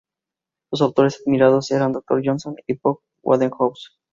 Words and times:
Sus 0.71 0.81
escritores 0.81 1.21
admirados 1.27 1.69
eran 1.69 1.91
Dr. 1.91 2.23
Johnson 2.25 2.55
y 2.65 2.73
P. 2.73 2.79
G. 2.89 2.97
Wodehouse. 3.21 3.99